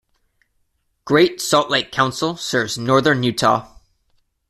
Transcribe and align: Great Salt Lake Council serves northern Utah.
Great 1.05 1.39
Salt 1.39 1.69
Lake 1.69 1.91
Council 1.91 2.35
serves 2.35 2.75
northern 2.75 3.21
Utah. 3.21 3.67